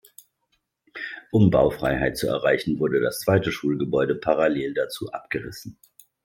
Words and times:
Um 1.31 1.51
Baufreiheit 1.51 2.17
zu 2.17 2.25
erreichen, 2.25 2.79
wurde 2.79 2.99
das 3.01 3.19
zweite 3.19 3.51
Schulgebäude 3.51 4.15
parallel 4.15 4.73
dazu 4.73 5.11
abgerissen. 5.13 5.77